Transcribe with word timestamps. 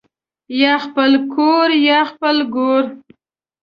یا 0.61 0.73
خپل 0.85 1.11
کورریا 1.33 1.99
خپل 2.11 2.37
ګور 2.53 2.83